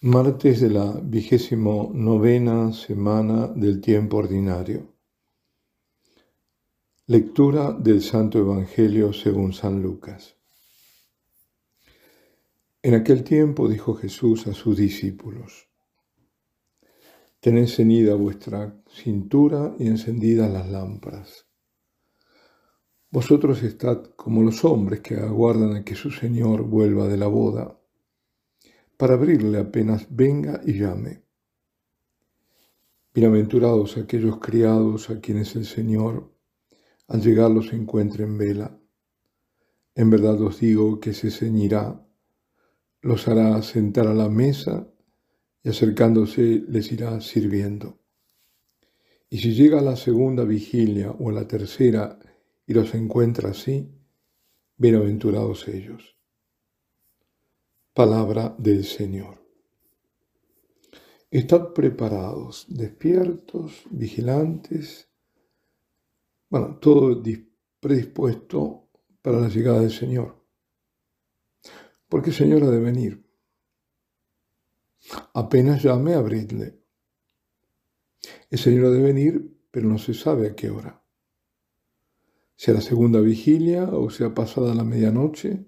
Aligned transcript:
Martes 0.00 0.60
de 0.60 0.70
la 0.70 0.92
vigésimo 1.02 1.90
novena 1.92 2.72
semana 2.72 3.48
del 3.48 3.80
tiempo 3.80 4.18
ordinario. 4.18 4.94
Lectura 7.08 7.72
del 7.72 8.00
Santo 8.00 8.38
Evangelio 8.38 9.12
según 9.12 9.52
San 9.52 9.82
Lucas. 9.82 10.36
En 12.80 12.94
aquel 12.94 13.24
tiempo 13.24 13.68
dijo 13.68 13.94
Jesús 13.94 14.46
a 14.46 14.54
sus 14.54 14.76
discípulos, 14.76 15.68
Tened 17.40 17.66
ceñida 17.66 18.14
vuestra 18.14 18.80
cintura 18.86 19.74
y 19.80 19.88
encendidas 19.88 20.48
las 20.48 20.68
lámparas. 20.68 21.48
Vosotros 23.10 23.64
estad 23.64 24.04
como 24.14 24.44
los 24.44 24.64
hombres 24.64 25.00
que 25.00 25.16
aguardan 25.16 25.74
a 25.74 25.84
que 25.84 25.96
su 25.96 26.12
Señor 26.12 26.62
vuelva 26.62 27.08
de 27.08 27.16
la 27.16 27.26
boda 27.26 27.77
para 28.98 29.14
abrirle 29.14 29.58
apenas 29.58 30.08
venga 30.10 30.60
y 30.66 30.72
llame. 30.72 31.22
Bienaventurados 33.14 33.96
aquellos 33.96 34.38
criados 34.40 35.08
a 35.08 35.20
quienes 35.20 35.54
el 35.54 35.66
Señor 35.66 36.34
al 37.06 37.22
llegar 37.22 37.50
los 37.50 37.72
encuentre 37.72 38.24
en 38.24 38.36
vela. 38.36 38.78
En 39.94 40.10
verdad 40.10 40.42
os 40.42 40.58
digo 40.58 40.98
que 40.98 41.14
se 41.14 41.30
ceñirá, 41.30 42.04
los 43.00 43.28
hará 43.28 43.62
sentar 43.62 44.08
a 44.08 44.14
la 44.14 44.28
mesa 44.28 44.88
y 45.62 45.70
acercándose 45.70 46.64
les 46.68 46.90
irá 46.90 47.20
sirviendo. 47.20 48.00
Y 49.30 49.38
si 49.38 49.54
llega 49.54 49.78
a 49.78 49.82
la 49.82 49.94
segunda 49.94 50.42
vigilia 50.42 51.12
o 51.12 51.30
a 51.30 51.32
la 51.32 51.46
tercera 51.46 52.18
y 52.66 52.74
los 52.74 52.92
encuentra 52.94 53.50
así, 53.50 53.88
bienaventurados 54.76 55.68
ellos. 55.68 56.17
Palabra 57.98 58.54
del 58.56 58.84
Señor. 58.84 59.44
Estad 61.32 61.72
preparados, 61.72 62.64
despiertos, 62.68 63.82
vigilantes, 63.90 65.10
bueno, 66.48 66.78
todo 66.78 67.20
predispuesto 67.80 68.88
para 69.20 69.40
la 69.40 69.48
llegada 69.48 69.80
del 69.80 69.90
Señor. 69.90 70.40
Porque 72.08 72.30
el 72.30 72.36
Señor 72.36 72.62
ha 72.62 72.70
de 72.70 72.78
venir. 72.78 73.28
Apenas 75.34 75.82
llame, 75.82 76.14
abridle. 76.14 76.80
El 78.48 78.58
Señor 78.60 78.84
ha 78.84 78.90
de 78.90 79.02
venir, 79.02 79.58
pero 79.72 79.88
no 79.88 79.98
se 79.98 80.14
sabe 80.14 80.46
a 80.46 80.54
qué 80.54 80.70
hora. 80.70 81.02
Sea 82.54 82.74
la 82.74 82.80
segunda 82.80 83.18
vigilia 83.18 83.88
o 83.88 84.08
sea 84.08 84.32
pasada 84.32 84.72
la 84.72 84.84
medianoche, 84.84 85.66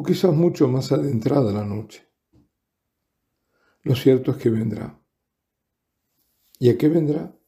o 0.00 0.02
quizás 0.02 0.32
mucho 0.32 0.66
más 0.66 0.92
adentrada 0.92 1.52
la 1.52 1.62
noche. 1.62 2.08
Lo 3.82 3.94
cierto 3.94 4.30
es 4.30 4.38
que 4.38 4.48
vendrá. 4.48 4.98
¿Y 6.58 6.70
a 6.70 6.78
qué 6.78 6.88
vendrá? 6.88 7.38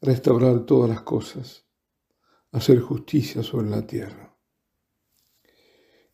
Restaurar 0.00 0.66
todas 0.66 0.90
las 0.90 1.02
cosas, 1.02 1.64
hacer 2.50 2.80
justicia 2.80 3.44
sobre 3.44 3.70
la 3.70 3.86
tierra. 3.86 4.36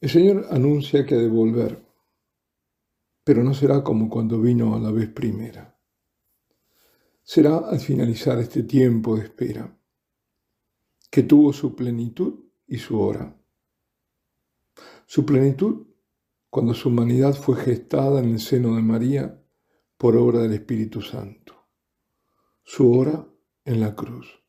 El 0.03 0.11
Señor 0.11 0.49
anuncia 0.51 1.07
que 1.07 1.15
ha 1.15 1.19
de 1.19 1.31
volver, 1.31 1.83
pero 3.25 3.43
no 3.43 3.55
será 3.55 3.83
como 3.83 4.11
cuando 4.11 4.39
vino 4.39 4.75
a 4.75 4.81
la 4.81 4.91
vez 4.91 5.09
primera. 5.09 5.81
Será 7.23 7.57
al 7.57 7.81
finalizar 7.81 8.39
este 8.39 8.65
tiempo 8.65 9.17
de 9.17 9.23
espera, 9.23 9.81
que 11.11 11.23
tuvo 11.23 11.55
su 11.55 11.75
plenitud 11.75 12.51
y 12.67 12.77
su 12.77 13.01
hora 13.01 13.42
su 15.07 15.25
plenitud 15.25 15.87
cuando 16.51 16.75
su 16.75 16.91
humanidad 16.91 17.35
fue 17.35 17.57
gestada 17.57 18.21
en 18.21 18.31
el 18.31 18.41
seno 18.41 18.77
de 18.77 18.83
María 18.83 19.43
por 19.97 20.17
obra 20.17 20.41
del 20.41 20.53
Espíritu 20.53 21.01
Santo. 21.01 21.55
Su 22.63 22.93
hora 22.93 23.27
en 23.65 23.81
la 23.81 23.95
cruz. 23.95 24.43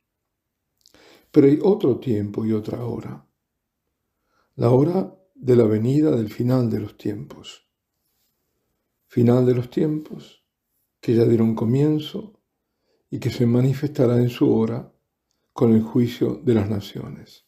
Pero 1.32 1.48
hay 1.48 1.60
otro 1.61 2.00
tiempo 2.00 2.45
y 2.45 2.54
otra 2.54 2.83
hora. 2.86 3.27
La 4.55 4.70
hora 4.72 5.17
de 5.33 5.55
la 5.55 5.64
venida 5.64 6.11
del 6.11 6.30
final 6.30 6.70
de 6.70 6.80
los 6.80 6.98
tiempos. 6.98 7.67
Final 9.08 9.45
de 9.45 9.56
los 9.56 9.70
tiempos 9.70 10.45
que 11.00 11.16
ya 11.16 11.26
dieron 11.26 11.56
comienzo 11.56 12.39
y 13.10 13.20
que 13.20 13.30
se 13.30 13.45
manifestará 13.45 14.17
en 14.17 14.30
su 14.30 14.54
hora 14.54 14.94
con 15.54 15.73
el 15.73 15.83
juicio 15.83 16.42
de 16.44 16.54
las 16.54 16.70
naciones. 16.70 17.45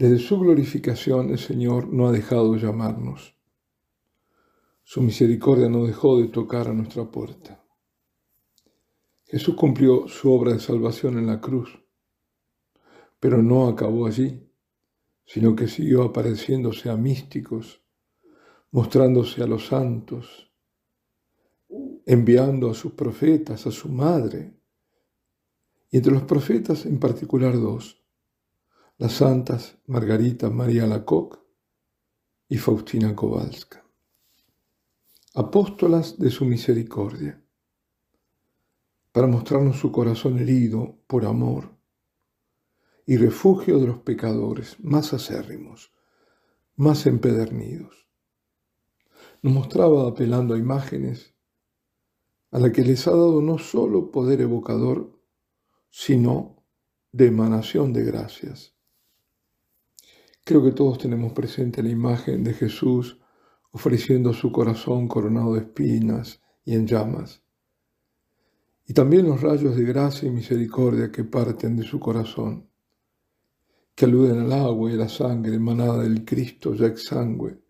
Desde 0.00 0.18
su 0.18 0.38
glorificación 0.38 1.28
el 1.28 1.38
Señor 1.38 1.92
no 1.92 2.08
ha 2.08 2.10
dejado 2.10 2.54
de 2.54 2.58
llamarnos. 2.58 3.36
Su 4.82 5.02
misericordia 5.02 5.68
no 5.68 5.84
dejó 5.84 6.18
de 6.18 6.28
tocar 6.28 6.68
a 6.68 6.72
nuestra 6.72 7.10
puerta. 7.10 7.62
Jesús 9.26 9.54
cumplió 9.56 10.08
su 10.08 10.32
obra 10.32 10.54
de 10.54 10.58
salvación 10.58 11.18
en 11.18 11.26
la 11.26 11.38
cruz, 11.38 11.84
pero 13.18 13.42
no 13.42 13.68
acabó 13.68 14.06
allí, 14.06 14.50
sino 15.26 15.54
que 15.54 15.68
siguió 15.68 16.04
apareciéndose 16.04 16.88
a 16.88 16.96
místicos, 16.96 17.82
mostrándose 18.70 19.42
a 19.42 19.46
los 19.46 19.66
santos, 19.66 20.50
enviando 22.06 22.70
a 22.70 22.74
sus 22.74 22.92
profetas, 22.92 23.66
a 23.66 23.70
su 23.70 23.90
madre, 23.90 24.58
y 25.90 25.98
entre 25.98 26.14
los 26.14 26.22
profetas 26.22 26.86
en 26.86 26.98
particular 26.98 27.52
dos, 27.52 28.00
las 29.00 29.14
santas 29.14 29.78
Margarita 29.86 30.50
María 30.50 30.86
Lacoque 30.86 31.38
y 32.50 32.58
Faustina 32.58 33.16
Kowalska, 33.16 33.82
apóstolas 35.34 36.18
de 36.18 36.30
su 36.30 36.44
misericordia, 36.44 37.42
para 39.10 39.26
mostrarnos 39.26 39.78
su 39.78 39.90
corazón 39.90 40.38
herido 40.38 40.98
por 41.06 41.24
amor 41.24 41.74
y 43.06 43.16
refugio 43.16 43.78
de 43.78 43.86
los 43.86 44.00
pecadores 44.00 44.76
más 44.80 45.14
acérrimos, 45.14 45.94
más 46.76 47.06
empedernidos. 47.06 48.06
Nos 49.40 49.54
mostraba 49.54 50.08
apelando 50.08 50.52
a 50.52 50.58
imágenes 50.58 51.34
a 52.50 52.58
la 52.58 52.70
que 52.70 52.82
les 52.82 53.06
ha 53.06 53.12
dado 53.12 53.40
no 53.40 53.56
solo 53.56 54.10
poder 54.10 54.42
evocador, 54.42 55.18
sino 55.88 56.62
de 57.12 57.28
emanación 57.28 57.94
de 57.94 58.04
gracias 58.04 58.74
Creo 60.44 60.64
que 60.64 60.72
todos 60.72 60.98
tenemos 60.98 61.32
presente 61.32 61.82
la 61.82 61.90
imagen 61.90 62.42
de 62.42 62.54
Jesús 62.54 63.18
ofreciendo 63.72 64.32
su 64.32 64.50
corazón 64.50 65.06
coronado 65.06 65.54
de 65.54 65.60
espinas 65.60 66.40
y 66.64 66.74
en 66.74 66.86
llamas. 66.86 67.42
Y 68.86 68.94
también 68.94 69.26
los 69.26 69.40
rayos 69.40 69.76
de 69.76 69.84
gracia 69.84 70.28
y 70.28 70.32
misericordia 70.32 71.12
que 71.12 71.24
parten 71.24 71.76
de 71.76 71.84
su 71.84 72.00
corazón, 72.00 72.68
que 73.94 74.06
aluden 74.06 74.40
al 74.40 74.52
agua 74.52 74.90
y 74.90 74.94
a 74.94 74.96
la 74.96 75.08
sangre 75.08 75.54
emanada 75.54 76.02
del 76.02 76.24
Cristo 76.24 76.74
ya 76.74 76.86
exangüe 76.86 77.60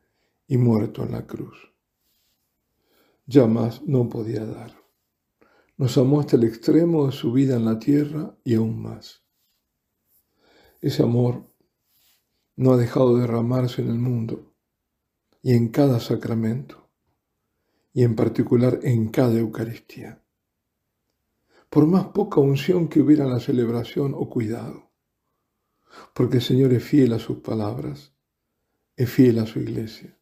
y 0.47 0.57
muerto 0.57 1.03
en 1.05 1.13
la 1.13 1.27
cruz. 1.27 1.75
Ya 3.27 3.47
más 3.47 3.83
no 3.83 4.09
podía 4.09 4.45
dar. 4.45 4.75
Nos 5.77 5.97
amó 5.99 6.21
hasta 6.21 6.37
el 6.37 6.45
extremo 6.45 7.07
de 7.07 7.13
su 7.13 7.33
vida 7.33 7.57
en 7.57 7.65
la 7.65 7.79
tierra 7.79 8.35
y 8.45 8.55
aún 8.55 8.81
más. 8.81 9.23
Ese 10.81 11.03
amor 11.03 11.50
no 12.61 12.75
ha 12.75 12.77
dejado 12.77 13.15
de 13.15 13.23
derramarse 13.23 13.81
en 13.81 13.89
el 13.89 13.99
mundo 13.99 14.53
y 15.41 15.55
en 15.55 15.69
cada 15.69 15.99
sacramento 15.99 16.91
y 17.95 18.03
en 18.03 18.15
particular 18.15 18.81
en 18.83 19.09
cada 19.09 19.39
Eucaristía. 19.39 20.23
Por 21.71 21.87
más 21.87 22.09
poca 22.09 22.39
unción 22.39 22.89
que 22.89 23.01
hubiera 23.01 23.25
en 23.25 23.31
la 23.31 23.41
celebración 23.41 24.13
o 24.15 24.29
cuidado, 24.29 24.91
porque 26.13 26.37
el 26.37 26.43
Señor 26.43 26.75
es 26.75 26.85
fiel 26.85 27.15
a 27.15 27.19
sus 27.19 27.39
palabras, 27.39 28.13
es 28.95 29.09
fiel 29.09 29.39
a 29.39 29.47
su 29.47 29.61
iglesia, 29.61 30.19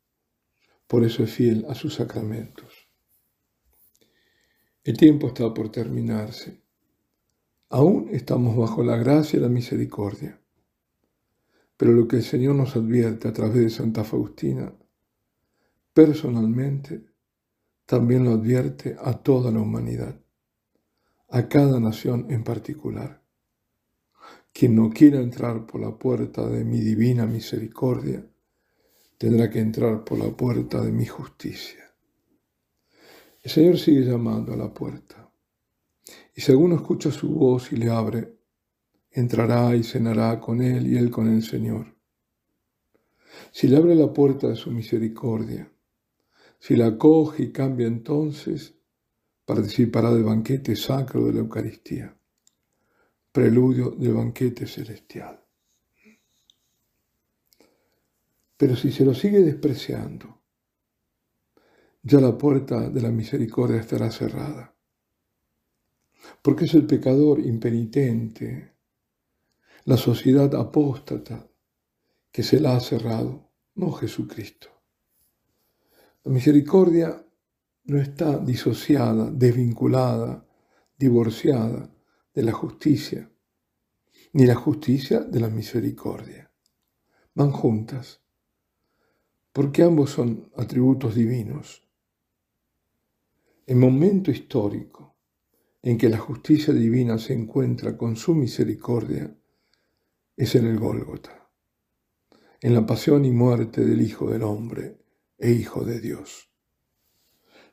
por 0.87 1.03
eso 1.03 1.25
es 1.25 1.33
fiel 1.33 1.67
a 1.69 1.75
sus 1.75 1.95
sacramentos. 1.95 2.73
El 4.85 4.97
tiempo 4.97 5.27
está 5.27 5.53
por 5.53 5.73
terminarse. 5.73 6.63
Aún 7.69 8.11
estamos 8.13 8.57
bajo 8.57 8.85
la 8.85 8.97
gracia 8.97 9.41
y 9.41 9.43
la 9.43 9.49
misericordia 9.49 10.41
pero 11.79 11.93
lo 11.93 12.09
que 12.09 12.17
el 12.17 12.25
Señor 12.25 12.57
nos 12.57 12.75
advierte 12.75 13.29
a 13.29 13.33
través 13.33 13.63
de 13.63 13.71
Santa 13.71 14.03
Faustina, 14.03 14.75
personalmente, 15.95 17.07
también 17.87 18.25
lo 18.25 18.33
advierte 18.33 18.97
a 19.01 19.15
toda 19.15 19.53
la 19.53 19.61
humanidad, 19.61 20.21
a 21.29 21.49
cada 21.49 21.79
nación 21.79 22.27
en 22.31 22.43
particular. 22.43 23.23
Quien 24.53 24.75
no 24.75 24.91
quiera 24.91 25.21
entrar 25.21 25.67
por 25.67 25.81
la 25.81 25.97
puerta 25.97 26.49
de 26.49 26.65
mi 26.65 26.81
divina 26.81 27.27
misericordia, 27.27 28.29
tendrá 29.17 29.49
que 29.49 29.61
entrar 29.61 30.05
por 30.05 30.19
la 30.19 30.37
puerta 30.37 30.83
de 30.83 30.91
mi 30.91 31.07
justicia. 31.07 31.95
El 33.41 33.51
Señor 33.53 33.79
sigue 33.79 34.01
llamando 34.01 34.53
a 34.53 34.57
la 34.57 34.75
puerta. 34.75 35.31
Y 36.35 36.41
si 36.41 36.51
alguno 36.51 36.75
escucha 36.75 37.13
su 37.13 37.31
voz 37.31 37.73
y 37.73 37.77
le 37.77 37.89
abre, 37.89 38.38
entrará 39.11 39.75
y 39.75 39.83
cenará 39.83 40.41
con 40.41 40.63
él 40.63 40.87
y 40.87 40.97
él 40.97 41.11
con 41.11 41.29
el 41.29 41.43
Señor. 41.43 41.97
Si 43.51 43.69
le 43.69 43.77
abre 43.77 43.95
la 43.95 44.13
puerta 44.13 44.49
de 44.49 44.57
su 44.57 44.71
misericordia, 44.71 45.71
Si 46.61 46.75
la 46.75 46.87
acoge 46.89 47.45
y 47.45 47.53
cambia 47.53 47.87
entonces, 47.87 48.75
participará 49.45 50.13
del 50.13 50.25
banquete 50.25 50.75
sacro 50.75 51.25
de 51.25 51.33
la 51.33 51.39
Eucaristía, 51.39 52.17
preludio 53.31 53.91
del 53.91 54.15
banquete 54.15 54.67
celestial. 54.67 55.41
Pero 58.57 58.75
si 58.75 58.91
se 58.91 59.05
lo 59.05 59.15
sigue 59.15 59.39
despreciando, 59.39 60.43
ya 62.03 62.21
la 62.21 62.37
puerta 62.37 62.91
de 62.91 63.01
la 63.01 63.11
misericordia 63.11 63.81
estará 63.81 64.11
cerrada. 64.11 64.75
Porque 66.43 66.65
es 66.65 66.75
el 66.75 66.87
pecador 66.87 67.39
impenitente, 67.39 68.78
la 69.89 69.97
sociedad 69.97 70.55
apóstata, 70.55 71.51
que 72.31 72.43
se 72.43 72.61
la 72.61 72.77
ha 72.77 72.81
cerrado, 72.81 73.49
no 73.75 73.91
Jesucristo. 73.93 74.69
La 76.25 76.31
misericordia 76.31 77.25
no 77.85 77.99
está 77.99 78.39
disociada, 78.39 79.31
desvinculada, 79.31 80.47
divorciada 80.95 81.91
de 82.35 82.43
la 82.43 82.53
justicia, 82.53 83.33
ni 84.35 84.45
la 84.45 84.57
justicia 84.57 85.21
de 85.21 85.41
la 85.41 85.49
misericordia. 85.49 86.53
Van 87.33 87.51
juntas, 87.51 88.21
porque 89.55 89.85
ambos 89.85 90.11
son 90.11 90.53
atributos 90.59 91.15
divinos. 91.15 91.83
El 93.65 93.77
momento 93.77 94.31
histórico 94.31 95.17
en 95.81 95.97
que 95.97 96.11
la 96.11 96.19
justicia 96.19 96.75
divina 96.75 97.17
se 97.17 97.33
encuentra 97.33 97.97
con 97.97 98.17
su 98.17 98.35
misericordia 98.35 99.35
es 100.39 100.55
en 100.55 100.67
el 100.67 100.79
Gólgota, 100.79 101.51
en 102.61 102.73
la 102.73 102.87
pasión 102.87 103.25
y 103.25 103.33
muerte 103.33 103.85
del 103.85 104.01
Hijo 104.01 104.31
del 104.31 104.45
Hombre 104.45 105.01
e 105.37 105.51
Hijo 105.51 105.85
de 105.85 106.01
Dios. 106.01 106.53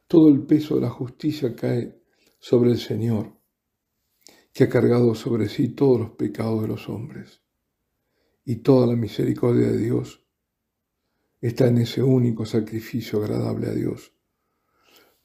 Todo 0.07 0.29
el 0.29 0.47
peso 0.47 0.73
de 0.73 0.81
la 0.81 0.89
justicia 0.89 1.55
cae 1.55 2.01
sobre 2.39 2.71
el 2.71 2.79
Señor, 2.79 3.39
que 4.51 4.63
ha 4.63 4.69
cargado 4.69 5.13
sobre 5.13 5.47
sí 5.47 5.75
todos 5.75 5.99
los 5.99 6.09
pecados 6.11 6.63
de 6.63 6.67
los 6.67 6.89
hombres, 6.89 7.43
y 8.43 8.55
toda 8.57 8.87
la 8.87 8.95
misericordia 8.95 9.67
de 9.67 9.77
Dios 9.77 10.25
está 11.41 11.67
en 11.67 11.77
ese 11.77 12.01
único 12.01 12.47
sacrificio 12.47 13.23
agradable 13.23 13.67
a 13.67 13.73
Dios, 13.75 14.11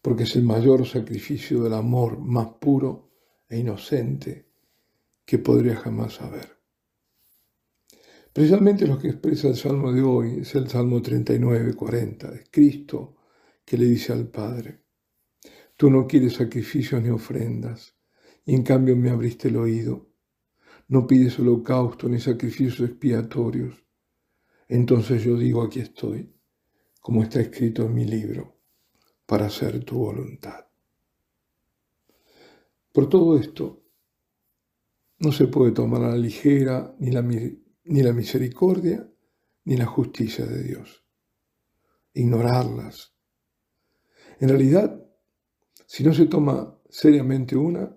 porque 0.03 0.25
es 0.25 0.37
el 0.37 0.43
mayor 0.43 0.87
sacrificio 0.87 1.63
del 1.63 1.73
amor 1.73 2.19
más 2.21 2.49
puro 2.61 3.13
e 3.49 3.57
inocente 3.57 4.47
que 5.25 5.39
podría 5.39 5.77
jamás 5.77 6.21
haber. 6.21 6.60
Precisamente 8.33 8.87
lo 8.87 8.97
que 8.99 9.09
expresa 9.09 9.49
el 9.49 9.57
Salmo 9.57 9.93
de 9.93 10.03
hoy 10.03 10.41
es 10.41 10.55
el 10.55 10.69
Salmo 10.69 11.03
39, 11.03 11.75
40. 11.75 12.33
Es 12.35 12.45
Cristo 12.51 13.17
que 13.65 13.77
le 13.77 13.87
dice 13.87 14.13
al 14.13 14.29
Padre, 14.29 14.85
tú 15.77 15.91
no 15.91 16.07
quieres 16.07 16.35
sacrificios 16.35 17.03
ni 17.03 17.09
ofrendas, 17.09 17.97
y 18.45 18.55
en 18.55 18.63
cambio 18.63 18.97
me 18.97 19.11
abriste 19.11 19.49
el 19.49 19.57
oído. 19.57 20.11
No 20.89 21.07
pides 21.07 21.39
holocausto 21.39 22.09
ni 22.09 22.21
sacrificios 22.21 22.89
expiatorios. 22.89 23.85
Entonces 24.69 25.25
yo 25.25 25.37
digo, 25.37 25.63
aquí 25.63 25.81
estoy, 25.81 26.33
como 27.01 27.25
está 27.25 27.41
escrito 27.41 27.85
en 27.85 27.95
mi 27.95 28.05
libro, 28.05 28.57
para 29.27 29.47
hacer 29.47 29.85
tu 29.85 29.99
voluntad. 29.99 30.67
Por 32.93 33.09
todo 33.09 33.37
esto, 33.39 33.83
no 35.19 35.33
se 35.33 35.49
puede 35.49 35.73
tomar 35.73 36.03
a 36.03 36.11
la 36.11 36.17
ligera 36.17 36.95
ni 36.99 37.11
la 37.11 37.23
ni 37.91 38.05
la 38.05 38.13
misericordia 38.13 39.05
ni 39.65 39.77
la 39.77 39.85
justicia 39.85 40.47
de 40.47 40.63
Dios. 40.63 41.05
Ignorarlas. 42.15 43.13
En 44.39 44.49
realidad, 44.49 45.05
si 45.87 46.05
no 46.05 46.15
se 46.15 46.27
toma 46.27 46.79
seriamente 46.89 47.57
una, 47.57 47.93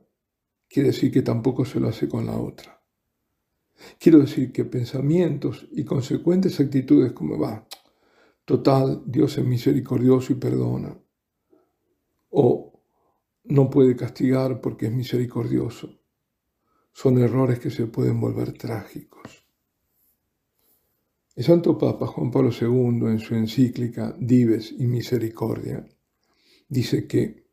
quiere 0.68 0.90
decir 0.90 1.12
que 1.12 1.22
tampoco 1.22 1.64
se 1.64 1.80
lo 1.80 1.90
hace 1.90 2.10
con 2.10 2.26
la 2.26 2.36
otra. 2.36 2.82
Quiero 4.00 4.18
decir 4.18 4.52
que 4.52 4.66
pensamientos 4.66 5.68
y 5.72 5.86
consecuentes 5.86 6.60
actitudes 6.60 7.14
como 7.14 7.38
va, 7.38 7.68
total, 8.46 9.04
Dios 9.06 9.38
es 9.38 9.46
misericordioso 9.46 10.34
y 10.34 10.38
perdona, 10.38 10.98
o 12.30 12.82
no 13.44 13.70
puede 13.70 13.96
castigar 13.96 14.60
porque 14.60 14.88
es 14.88 14.92
misericordioso, 14.92 16.00
son 16.92 17.20
errores 17.20 17.60
que 17.60 17.70
se 17.70 17.86
pueden 17.86 18.20
volver 18.20 18.54
trágicos. 18.54 19.43
El 21.36 21.44
Santo 21.44 21.76
Papa 21.80 22.06
Juan 22.06 22.30
Pablo 22.30 22.52
II, 22.52 23.08
en 23.08 23.18
su 23.18 23.34
encíclica 23.34 24.16
Dives 24.20 24.72
y 24.78 24.86
Misericordia, 24.86 25.84
dice 26.70 27.08
que 27.08 27.48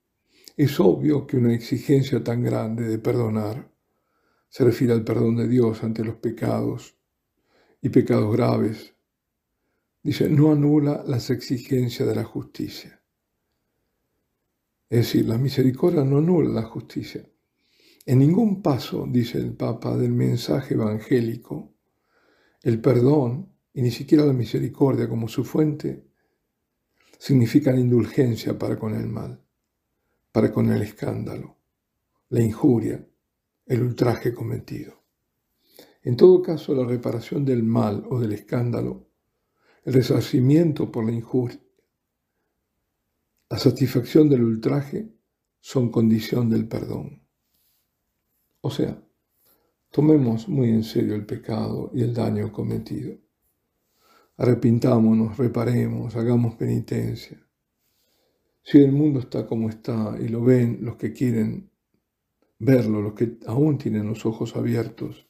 es 0.55 0.79
obvio 0.81 1.27
que 1.27 1.39
una 1.39 1.55
exigencia 1.55 2.23
tan 2.23 2.43
grande 2.43 2.87
de 2.87 2.99
perdonar 2.99 3.73
se 4.51 4.65
refiere 4.65 4.93
al 4.93 5.03
perdón 5.03 5.37
de 5.37 5.49
Dios 5.49 5.83
ante 5.83 6.05
los 6.05 6.17
pecados 6.17 6.95
y 7.81 7.89
pecados 7.89 8.31
graves. 8.37 8.95
Dice, 10.03 10.29
no 10.29 10.53
anula 10.53 11.03
las 11.07 11.31
exigencias 11.31 12.07
de 12.07 12.15
la 12.15 12.25
justicia. 12.25 13.03
Es 14.91 14.99
decir, 15.07 15.27
la 15.27 15.39
misericordia 15.39 16.05
no 16.05 16.19
anula 16.19 16.51
la 16.51 16.67
justicia. 16.67 17.27
En 18.05 18.19
ningún 18.19 18.61
paso, 18.61 19.07
dice 19.09 19.39
el 19.39 19.55
Papa, 19.55 19.97
del 19.97 20.13
mensaje 20.13 20.75
evangélico, 20.75 21.73
el 22.63 22.79
perdón 22.83 23.50
y 23.73 23.83
ni 23.83 23.91
siquiera 23.91 24.25
la 24.25 24.33
misericordia 24.33 25.09
como 25.09 25.29
su 25.29 25.45
fuente, 25.45 26.05
significan 27.19 27.79
indulgencia 27.79 28.59
para 28.59 28.79
con 28.79 28.95
el 28.95 29.07
mal, 29.07 29.41
para 30.33 30.51
con 30.51 30.73
el 30.73 30.83
escándalo, 30.83 31.59
la 32.31 32.43
injuria, 32.43 33.07
el 33.67 33.83
ultraje 33.83 34.33
cometido. 34.33 35.05
En 36.03 36.17
todo 36.17 36.41
caso, 36.41 36.75
la 36.75 36.87
reparación 36.87 37.45
del 37.45 37.63
mal 37.63 38.05
o 38.09 38.19
del 38.19 38.33
escándalo, 38.33 39.07
el 39.85 39.93
resarcimiento 39.93 40.91
por 40.91 41.05
la 41.05 41.13
injuria, 41.13 41.61
la 43.51 43.59
satisfacción 43.59 44.29
del 44.29 44.45
ultraje 44.45 45.13
son 45.61 45.91
condición 45.91 46.49
del 46.49 46.67
perdón. 46.69 47.23
O 48.63 48.71
sea, 48.71 49.03
tomemos 49.91 50.49
muy 50.49 50.71
en 50.71 50.85
serio 50.85 51.15
el 51.15 51.27
pecado 51.27 51.91
y 51.93 52.03
el 52.03 52.15
daño 52.15 52.53
cometido 52.53 53.20
arrepintámonos, 54.41 55.37
reparemos, 55.37 56.17
hagamos 56.17 56.55
penitencia. 56.55 57.39
Si 58.63 58.79
el 58.79 58.91
mundo 58.91 59.21
está 59.21 59.47
como 59.47 59.69
está 59.69 60.17
y 60.19 60.29
lo 60.29 60.43
ven 60.43 60.79
los 60.81 60.97
que 60.97 61.13
quieren 61.13 61.71
verlo, 62.59 63.03
los 63.03 63.13
que 63.13 63.37
aún 63.47 63.77
tienen 63.77 64.07
los 64.07 64.25
ojos 64.25 64.57
abiertos, 64.57 65.29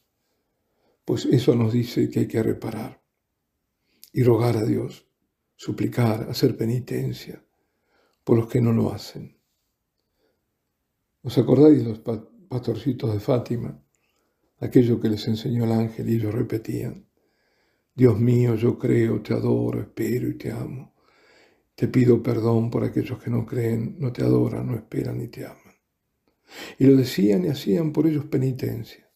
pues 1.05 1.25
eso 1.27 1.57
nos 1.57 1.73
dice 1.73 2.09
que 2.09 2.21
hay 2.21 2.29
que 2.29 2.41
reparar 2.41 3.03
y 4.13 4.23
rogar 4.23 4.57
a 4.57 4.65
Dios, 4.65 5.09
suplicar, 5.57 6.29
hacer 6.31 6.57
penitencia 6.57 7.45
por 8.23 8.39
los 8.39 8.47
que 8.47 8.61
no 8.61 8.73
lo 8.73 8.93
hacen. 8.93 9.37
¿Os 11.23 11.37
acordáis 11.37 11.79
de 11.79 11.89
los 11.89 11.99
pastorcitos 12.49 13.13
de 13.13 13.19
Fátima? 13.19 13.83
Aquello 14.61 15.01
que 15.01 15.09
les 15.09 15.27
enseñó 15.27 15.65
el 15.65 15.73
ángel 15.73 16.09
y 16.09 16.15
ellos 16.15 16.33
repetían. 16.33 17.10
Dios 18.01 18.19
mío, 18.19 18.55
yo 18.55 18.79
creo, 18.79 19.21
te 19.21 19.35
adoro, 19.35 19.79
espero 19.83 20.27
y 20.31 20.39
te 20.39 20.51
amo. 20.51 20.95
Te 21.75 21.87
pido 21.87 22.23
perdón 22.23 22.71
por 22.71 22.83
aquellos 22.83 23.23
que 23.23 23.29
no 23.29 23.45
creen, 23.45 23.97
no 23.99 24.11
te 24.11 24.23
adoran, 24.23 24.69
no 24.69 24.75
esperan 24.75 25.19
ni 25.19 25.29
te 25.29 25.45
aman. 25.45 25.75
Y 26.79 26.87
lo 26.87 26.97
decían 26.97 27.45
y 27.45 27.49
hacían 27.49 27.93
por 27.93 28.07
ellos 28.07 28.25
penitencia. 28.25 29.07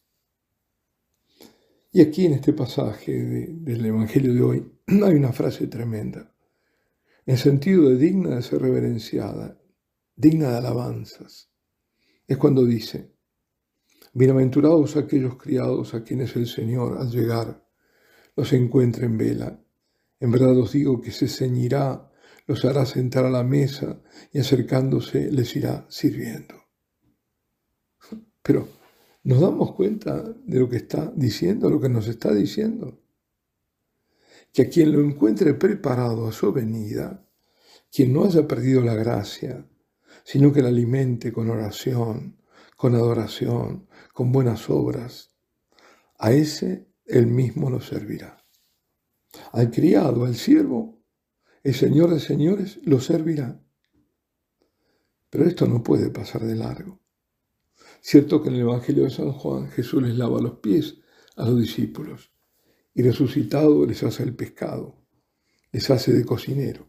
Y 1.92 2.02
aquí 2.02 2.26
en 2.26 2.34
este 2.34 2.52
pasaje 2.52 3.10
del 3.14 3.86
Evangelio 3.86 4.34
de 4.34 4.42
hoy 4.42 4.72
hay 4.86 5.14
una 5.14 5.32
frase 5.32 5.66
tremenda, 5.66 6.36
en 7.24 7.38
sentido 7.38 7.88
de 7.88 7.96
digna 7.96 8.36
de 8.36 8.42
ser 8.42 8.60
reverenciada, 8.60 9.58
digna 10.14 10.50
de 10.50 10.58
alabanzas. 10.58 11.50
Es 12.26 12.36
cuando 12.36 12.66
dice, 12.66 13.14
bienaventurados 14.12 14.98
aquellos 14.98 15.38
criados 15.38 15.94
a 15.94 16.04
quienes 16.04 16.36
el 16.36 16.46
Señor 16.46 16.98
al 16.98 17.08
llegar 17.08 17.63
los 18.36 18.52
encuentre 18.52 19.06
en 19.06 19.18
vela. 19.18 19.60
En 20.20 20.30
verdad 20.30 20.56
os 20.58 20.72
digo 20.72 21.00
que 21.00 21.10
se 21.10 21.28
ceñirá, 21.28 22.10
los 22.46 22.64
hará 22.64 22.84
sentar 22.86 23.24
a 23.24 23.30
la 23.30 23.42
mesa 23.42 24.00
y 24.32 24.38
acercándose 24.38 25.30
les 25.30 25.54
irá 25.56 25.86
sirviendo. 25.88 26.54
Pero 28.42 28.68
nos 29.24 29.40
damos 29.40 29.72
cuenta 29.72 30.22
de 30.22 30.58
lo 30.60 30.68
que 30.68 30.76
está 30.76 31.10
diciendo, 31.16 31.70
lo 31.70 31.80
que 31.80 31.88
nos 31.88 32.08
está 32.08 32.32
diciendo. 32.32 33.00
Que 34.52 34.62
a 34.62 34.68
quien 34.68 34.92
lo 34.92 35.00
encuentre 35.00 35.54
preparado 35.54 36.28
a 36.28 36.32
su 36.32 36.52
venida, 36.52 37.26
quien 37.90 38.12
no 38.12 38.24
haya 38.24 38.46
perdido 38.46 38.82
la 38.82 38.94
gracia, 38.94 39.66
sino 40.24 40.52
que 40.52 40.62
la 40.62 40.68
alimente 40.68 41.32
con 41.32 41.48
oración, 41.48 42.36
con 42.76 42.94
adoración, 42.94 43.88
con 44.12 44.30
buenas 44.30 44.68
obras, 44.68 45.34
a 46.18 46.32
ese 46.32 46.86
él 47.06 47.26
mismo 47.26 47.70
lo 47.70 47.80
servirá. 47.80 48.44
Al 49.52 49.70
criado, 49.70 50.24
al 50.24 50.36
siervo, 50.36 51.02
el 51.62 51.74
Señor 51.74 52.10
de 52.10 52.20
señores 52.20 52.78
lo 52.84 53.00
servirá. 53.00 53.60
Pero 55.30 55.46
esto 55.46 55.66
no 55.66 55.82
puede 55.82 56.10
pasar 56.10 56.44
de 56.44 56.54
largo. 56.54 57.00
Cierto 58.00 58.42
que 58.42 58.50
en 58.50 58.56
el 58.56 58.60
Evangelio 58.60 59.04
de 59.04 59.10
San 59.10 59.32
Juan 59.32 59.70
Jesús 59.70 60.02
les 60.02 60.16
lava 60.16 60.40
los 60.40 60.58
pies 60.58 60.98
a 61.36 61.46
los 61.46 61.58
discípulos 61.58 62.32
y 62.94 63.02
resucitado 63.02 63.84
les 63.86 64.02
hace 64.02 64.22
el 64.22 64.36
pescado, 64.36 65.02
les 65.72 65.90
hace 65.90 66.12
de 66.12 66.24
cocinero. 66.24 66.88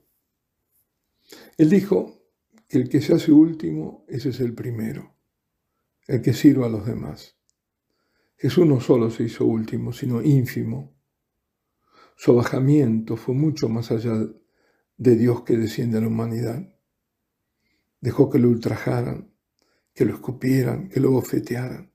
Él 1.57 1.69
dijo 1.69 2.22
que 2.67 2.77
el 2.77 2.89
que 2.89 3.01
se 3.01 3.13
hace 3.13 3.31
último, 3.31 4.05
ese 4.07 4.29
es 4.29 4.39
el 4.39 4.53
primero, 4.53 5.15
el 6.07 6.22
que 6.22 6.34
sirva 6.34 6.67
a 6.67 6.69
los 6.69 6.86
demás. 6.86 7.36
Jesús 8.37 8.65
no 8.65 8.81
solo 8.81 9.09
se 9.09 9.23
hizo 9.23 9.45
último, 9.45 9.93
sino 9.93 10.21
ínfimo. 10.21 10.95
Su 12.15 12.31
abajamiento 12.31 13.17
fue 13.17 13.33
mucho 13.33 13.69
más 13.69 13.91
allá 13.91 14.13
de 14.97 15.15
Dios 15.15 15.43
que 15.43 15.57
desciende 15.57 15.97
a 15.97 16.01
la 16.01 16.07
humanidad. 16.07 16.67
Dejó 18.01 18.29
que 18.29 18.39
lo 18.39 18.49
ultrajaran, 18.49 19.33
que 19.93 20.05
lo 20.05 20.13
escupieran, 20.13 20.89
que 20.89 20.99
lo 20.99 21.11
bofetearan, 21.11 21.91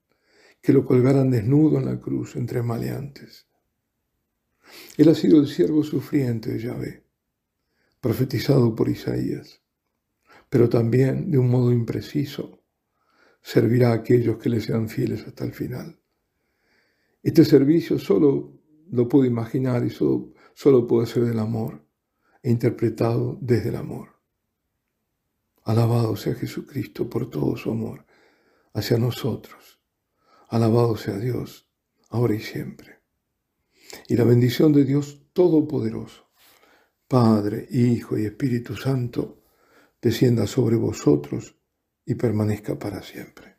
que 0.62 0.72
lo 0.72 0.84
colgaran 0.84 1.30
desnudo 1.30 1.78
en 1.78 1.86
la 1.86 2.00
cruz 2.00 2.36
entre 2.36 2.62
maleantes. 2.62 3.46
Él 4.96 5.08
ha 5.08 5.14
sido 5.14 5.40
el 5.40 5.46
siervo 5.46 5.82
sufriente 5.82 6.52
de 6.52 6.60
Yahvé, 6.60 7.04
profetizado 8.00 8.74
por 8.74 8.88
Isaías, 8.88 9.62
pero 10.48 10.68
también 10.68 11.30
de 11.30 11.38
un 11.38 11.50
modo 11.50 11.72
impreciso 11.72 12.62
servirá 13.42 13.90
a 13.90 13.94
aquellos 13.94 14.38
que 14.38 14.48
le 14.48 14.60
sean 14.60 14.88
fieles 14.88 15.26
hasta 15.26 15.44
el 15.44 15.52
final. 15.52 15.99
Este 17.22 17.44
servicio 17.44 17.98
solo 17.98 18.60
lo 18.90 19.08
puedo 19.08 19.24
imaginar 19.24 19.84
y 19.84 19.90
solo, 19.90 20.32
solo 20.54 20.86
puede 20.86 21.06
ser 21.06 21.24
del 21.24 21.38
amor 21.38 21.84
e 22.42 22.50
interpretado 22.50 23.38
desde 23.40 23.68
el 23.68 23.76
amor. 23.76 24.20
Alabado 25.64 26.16
sea 26.16 26.34
Jesucristo 26.34 27.08
por 27.08 27.28
todo 27.28 27.56
su 27.56 27.70
amor 27.70 28.06
hacia 28.72 28.98
nosotros. 28.98 29.80
Alabado 30.48 30.96
sea 30.96 31.18
Dios, 31.18 31.70
ahora 32.08 32.34
y 32.34 32.40
siempre. 32.40 33.00
Y 34.08 34.16
la 34.16 34.24
bendición 34.24 34.72
de 34.72 34.84
Dios 34.84 35.22
Todopoderoso, 35.32 36.30
Padre, 37.06 37.68
Hijo 37.70 38.18
y 38.18 38.24
Espíritu 38.24 38.76
Santo, 38.76 39.42
descienda 40.00 40.46
sobre 40.46 40.76
vosotros 40.76 41.56
y 42.04 42.14
permanezca 42.14 42.78
para 42.78 43.02
siempre. 43.02 43.49